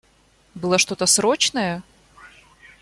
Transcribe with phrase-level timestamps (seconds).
[0.55, 1.83] Было что-то срочное?